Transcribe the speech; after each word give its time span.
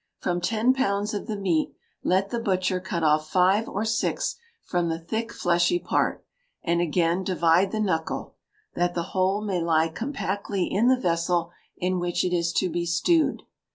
From 0.17 0.41
ten 0.41 0.73
pounds 0.73 1.13
of 1.13 1.27
the 1.27 1.35
meat 1.37 1.75
let 2.03 2.31
the 2.31 2.39
butcher 2.39 2.79
cut 2.79 3.03
off 3.03 3.29
five 3.29 3.69
or 3.69 3.85
six 3.85 4.35
from 4.63 4.89
the 4.89 4.97
thick 4.97 5.31
fleshy 5.31 5.77
part, 5.77 6.25
and 6.63 6.81
again 6.81 7.23
divide 7.23 7.71
the 7.71 7.79
knuckle, 7.79 8.33
that 8.73 8.95
the 8.95 9.03
whole 9.13 9.41
may 9.43 9.61
lie 9.61 9.89
compactly 9.89 10.65
in 10.65 10.87
the 10.87 10.97
vessel 10.99 11.51
in 11.77 11.99
which 11.99 12.23
it 12.23 12.35
is 12.35 12.51
to 12.53 12.67
be 12.71 12.83
stewed. 12.83 13.43